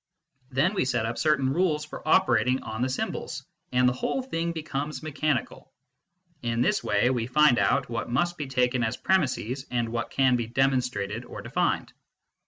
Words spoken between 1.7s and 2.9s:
for operating on the